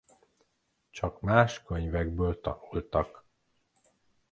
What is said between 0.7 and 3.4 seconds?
Csak más könyvekből tanultak.